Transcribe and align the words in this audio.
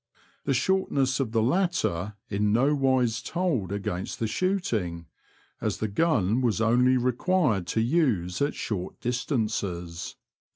The 0.45 0.55
shortness 0.55 1.19
of 1.19 1.31
the 1.31 1.43
latter 1.43 2.15
in 2.27 2.51
nowise 2.51 3.21
told 3.21 3.71
against 3.71 4.17
the 4.17 4.25
shooting, 4.25 5.05
as 5.61 5.77
the 5.77 5.87
gun 5.87 6.41
was 6.41 6.59
only 6.59 6.97
required 6.97 7.67
to 7.67 7.81
use 7.81 8.41
at 8.41 8.55
short 8.55 8.99
distances. 8.99 10.15